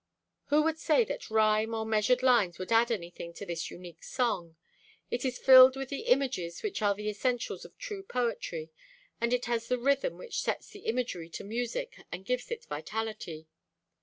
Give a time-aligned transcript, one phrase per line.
[0.45, 4.55] Who would say that rhyme or measured lines would add anything to this unique song?
[5.11, 8.71] It is filled with the images which are the essentials of true poetry,
[9.21, 13.45] and it has the rhythm which sets the imagery to music and gives it vitality.